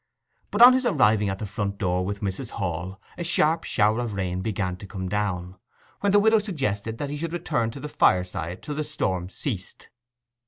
But 0.49 0.63
on 0.63 0.73
his 0.73 0.83
arriving 0.83 1.29
at 1.29 1.37
the 1.37 1.45
front 1.45 1.77
door 1.77 2.03
with 2.03 2.21
Mrs. 2.21 2.49
Hall 2.57 2.99
a 3.19 3.23
sharp 3.23 3.65
shower 3.65 3.99
of 3.99 4.15
rain 4.15 4.41
began 4.41 4.75
to 4.77 4.87
come 4.87 5.07
down, 5.07 5.59
when 5.99 6.11
the 6.11 6.17
widow 6.19 6.39
suggested 6.39 6.97
that 6.97 7.11
he 7.11 7.17
should 7.17 7.33
return 7.33 7.69
to 7.69 7.79
the 7.79 7.87
fire 7.87 8.23
side 8.23 8.63
till 8.63 8.73
the 8.73 8.83
storm 8.83 9.29
ceased. 9.29 9.89